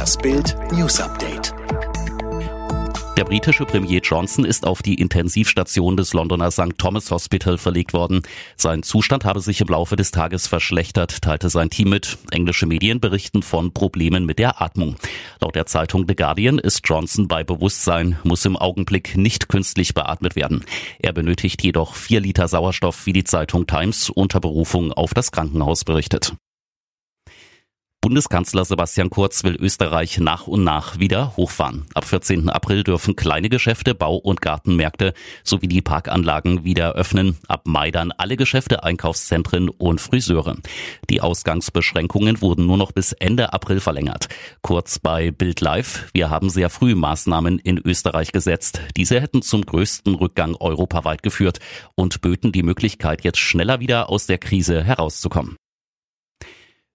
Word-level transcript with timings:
Das 0.00 0.16
Bild 0.16 0.56
News 0.72 0.98
Update. 0.98 1.52
Der 3.18 3.24
britische 3.24 3.66
Premier 3.66 4.00
Johnson 4.02 4.46
ist 4.46 4.66
auf 4.66 4.80
die 4.80 4.94
Intensivstation 4.94 5.98
des 5.98 6.14
Londoner 6.14 6.50
St. 6.50 6.78
Thomas 6.78 7.10
Hospital 7.10 7.58
verlegt 7.58 7.92
worden. 7.92 8.22
Sein 8.56 8.82
Zustand 8.82 9.26
habe 9.26 9.40
sich 9.40 9.60
im 9.60 9.68
Laufe 9.68 9.96
des 9.96 10.10
Tages 10.10 10.46
verschlechtert, 10.46 11.20
teilte 11.20 11.50
sein 11.50 11.68
Team 11.68 11.90
mit. 11.90 12.16
Englische 12.30 12.64
Medien 12.64 12.98
berichten 12.98 13.42
von 13.42 13.74
Problemen 13.74 14.24
mit 14.24 14.38
der 14.38 14.62
Atmung. 14.62 14.96
Laut 15.38 15.54
der 15.54 15.66
Zeitung 15.66 16.06
The 16.08 16.16
Guardian 16.16 16.58
ist 16.58 16.80
Johnson 16.88 17.28
bei 17.28 17.44
Bewusstsein, 17.44 18.16
muss 18.24 18.46
im 18.46 18.56
Augenblick 18.56 19.18
nicht 19.18 19.50
künstlich 19.50 19.92
beatmet 19.92 20.34
werden. 20.34 20.64
Er 20.98 21.12
benötigt 21.12 21.62
jedoch 21.62 21.94
vier 21.94 22.20
Liter 22.22 22.48
Sauerstoff, 22.48 23.04
wie 23.04 23.12
die 23.12 23.24
Zeitung 23.24 23.66
Times 23.66 24.08
unter 24.08 24.40
Berufung 24.40 24.94
auf 24.94 25.12
das 25.12 25.30
Krankenhaus 25.30 25.84
berichtet. 25.84 26.32
Bundeskanzler 28.02 28.64
Sebastian 28.64 29.10
Kurz 29.10 29.44
will 29.44 29.56
Österreich 29.56 30.18
nach 30.20 30.46
und 30.46 30.64
nach 30.64 30.98
wieder 30.98 31.36
hochfahren. 31.36 31.84
Ab 31.92 32.06
14. 32.06 32.48
April 32.48 32.82
dürfen 32.82 33.14
kleine 33.14 33.50
Geschäfte, 33.50 33.94
Bau- 33.94 34.16
und 34.16 34.40
Gartenmärkte 34.40 35.12
sowie 35.44 35.68
die 35.68 35.82
Parkanlagen 35.82 36.64
wieder 36.64 36.92
öffnen. 36.94 37.36
Ab 37.46 37.66
Mai 37.66 37.90
dann 37.90 38.10
alle 38.12 38.38
Geschäfte, 38.38 38.84
Einkaufszentren 38.84 39.68
und 39.68 40.00
Friseure. 40.00 40.56
Die 41.10 41.20
Ausgangsbeschränkungen 41.20 42.40
wurden 42.40 42.64
nur 42.64 42.78
noch 42.78 42.92
bis 42.92 43.12
Ende 43.12 43.52
April 43.52 43.80
verlängert. 43.80 44.28
Kurz 44.62 44.98
bei 44.98 45.30
Bild 45.30 45.60
Live. 45.60 46.08
Wir 46.14 46.30
haben 46.30 46.48
sehr 46.48 46.70
früh 46.70 46.94
Maßnahmen 46.94 47.58
in 47.58 47.76
Österreich 47.76 48.32
gesetzt. 48.32 48.80
Diese 48.96 49.20
hätten 49.20 49.42
zum 49.42 49.66
größten 49.66 50.14
Rückgang 50.14 50.56
europaweit 50.58 51.22
geführt 51.22 51.58
und 51.96 52.22
böten 52.22 52.50
die 52.50 52.62
Möglichkeit, 52.62 53.24
jetzt 53.24 53.40
schneller 53.40 53.80
wieder 53.80 54.08
aus 54.08 54.24
der 54.26 54.38
Krise 54.38 54.82
herauszukommen. 54.82 55.58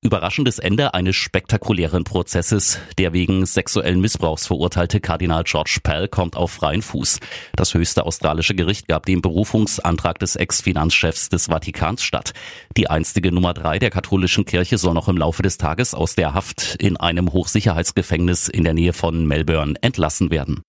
Überraschendes 0.00 0.60
Ende 0.60 0.94
eines 0.94 1.16
spektakulären 1.16 2.04
Prozesses. 2.04 2.78
Der 2.98 3.12
wegen 3.12 3.44
sexuellen 3.46 4.00
Missbrauchs 4.00 4.46
verurteilte 4.46 5.00
Kardinal 5.00 5.42
George 5.42 5.78
Pell 5.82 6.06
kommt 6.06 6.36
auf 6.36 6.52
freien 6.52 6.82
Fuß. 6.82 7.18
Das 7.56 7.74
höchste 7.74 8.06
australische 8.06 8.54
Gericht 8.54 8.86
gab 8.86 9.06
dem 9.06 9.22
Berufungsantrag 9.22 10.20
des 10.20 10.36
Ex-Finanzchefs 10.36 11.30
des 11.30 11.46
Vatikans 11.46 12.04
statt. 12.04 12.32
Die 12.76 12.88
einstige 12.88 13.32
Nummer 13.32 13.54
drei 13.54 13.80
der 13.80 13.90
katholischen 13.90 14.44
Kirche 14.44 14.78
soll 14.78 14.94
noch 14.94 15.08
im 15.08 15.16
Laufe 15.16 15.42
des 15.42 15.58
Tages 15.58 15.94
aus 15.94 16.14
der 16.14 16.32
Haft 16.32 16.76
in 16.78 16.96
einem 16.96 17.32
Hochsicherheitsgefängnis 17.32 18.46
in 18.46 18.62
der 18.62 18.74
Nähe 18.74 18.92
von 18.92 19.26
Melbourne 19.26 19.74
entlassen 19.80 20.30
werden. 20.30 20.62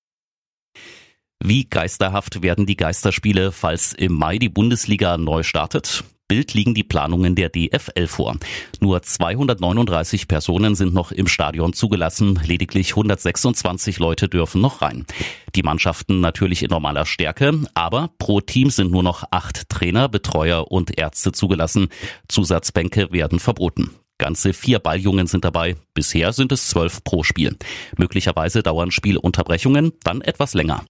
Wie 1.39 1.65
geisterhaft 1.65 2.41
werden 2.41 2.65
die 2.65 2.77
Geisterspiele, 2.77 3.51
falls 3.51 3.93
im 3.93 4.13
Mai 4.13 4.39
die 4.39 4.49
Bundesliga 4.49 5.17
neu 5.17 5.43
startet? 5.43 6.03
Bild 6.29 6.53
liegen 6.53 6.73
die 6.73 6.83
Planungen 6.85 7.35
der 7.35 7.49
DFL 7.49 8.07
vor. 8.07 8.37
Nur 8.79 9.01
239 9.01 10.29
Personen 10.29 10.75
sind 10.75 10.93
noch 10.93 11.11
im 11.11 11.27
Stadion 11.27 11.73
zugelassen, 11.73 12.39
lediglich 12.45 12.91
126 12.91 13.99
Leute 13.99 14.29
dürfen 14.29 14.61
noch 14.61 14.81
rein. 14.81 15.05
Die 15.55 15.63
Mannschaften 15.63 16.21
natürlich 16.21 16.63
in 16.63 16.69
normaler 16.69 17.05
Stärke, 17.05 17.59
aber 17.73 18.11
pro 18.19 18.39
Team 18.39 18.69
sind 18.69 18.91
nur 18.91 19.03
noch 19.03 19.23
acht 19.31 19.67
Trainer, 19.69 20.07
Betreuer 20.07 20.71
und 20.71 20.97
Ärzte 20.97 21.31
zugelassen. 21.31 21.89
Zusatzbänke 22.27 23.11
werden 23.11 23.39
verboten. 23.39 23.89
Ganze 24.19 24.53
vier 24.53 24.79
Balljungen 24.79 25.25
sind 25.25 25.45
dabei. 25.45 25.77
Bisher 25.95 26.31
sind 26.31 26.51
es 26.51 26.67
zwölf 26.67 27.03
pro 27.03 27.23
Spiel. 27.23 27.57
Möglicherweise 27.97 28.61
dauern 28.61 28.91
Spielunterbrechungen 28.91 29.93
dann 30.03 30.21
etwas 30.21 30.53
länger. 30.53 30.85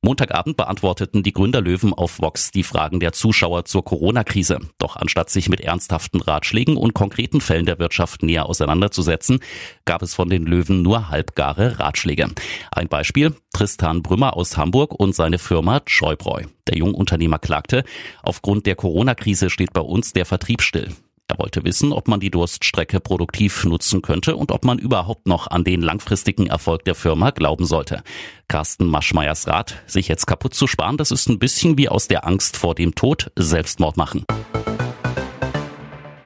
Montagabend 0.00 0.56
beantworteten 0.56 1.24
die 1.24 1.32
Gründerlöwen 1.32 1.92
auf 1.92 2.20
Vox 2.20 2.52
die 2.52 2.62
Fragen 2.62 3.00
der 3.00 3.12
Zuschauer 3.12 3.64
zur 3.64 3.84
Corona-Krise. 3.84 4.60
Doch 4.78 4.94
anstatt 4.94 5.28
sich 5.28 5.48
mit 5.48 5.60
ernsthaften 5.60 6.20
Ratschlägen 6.20 6.76
und 6.76 6.94
konkreten 6.94 7.40
Fällen 7.40 7.66
der 7.66 7.80
Wirtschaft 7.80 8.22
näher 8.22 8.46
auseinanderzusetzen, 8.46 9.40
gab 9.86 10.02
es 10.02 10.14
von 10.14 10.28
den 10.28 10.46
Löwen 10.46 10.82
nur 10.82 11.08
halbgare 11.08 11.80
Ratschläge. 11.80 12.28
Ein 12.70 12.88
Beispiel, 12.88 13.34
Tristan 13.52 14.02
Brümmer 14.02 14.36
aus 14.36 14.56
Hamburg 14.56 14.94
und 14.94 15.16
seine 15.16 15.38
Firma 15.38 15.82
Joybräu. 15.84 16.44
Der 16.68 16.78
Jungunternehmer 16.78 17.40
klagte, 17.40 17.82
aufgrund 18.22 18.66
der 18.66 18.76
Corona-Krise 18.76 19.50
steht 19.50 19.72
bei 19.72 19.80
uns 19.80 20.12
der 20.12 20.26
Vertrieb 20.26 20.62
still. 20.62 20.94
Er 21.30 21.38
wollte 21.38 21.62
wissen, 21.62 21.92
ob 21.92 22.08
man 22.08 22.20
die 22.20 22.30
Durststrecke 22.30 23.00
produktiv 23.00 23.64
nutzen 23.64 24.00
könnte 24.00 24.34
und 24.34 24.50
ob 24.50 24.64
man 24.64 24.78
überhaupt 24.78 25.26
noch 25.26 25.46
an 25.46 25.62
den 25.62 25.82
langfristigen 25.82 26.46
Erfolg 26.46 26.84
der 26.84 26.94
Firma 26.94 27.30
glauben 27.30 27.66
sollte. 27.66 28.02
Carsten 28.48 28.86
Maschmeyers 28.86 29.46
Rat, 29.46 29.74
sich 29.86 30.08
jetzt 30.08 30.26
kaputt 30.26 30.54
zu 30.54 30.66
sparen, 30.66 30.96
das 30.96 31.10
ist 31.10 31.28
ein 31.28 31.38
bisschen 31.38 31.76
wie 31.76 31.90
aus 31.90 32.08
der 32.08 32.26
Angst 32.26 32.56
vor 32.56 32.74
dem 32.74 32.94
Tod 32.94 33.30
Selbstmord 33.36 33.98
machen. 33.98 34.24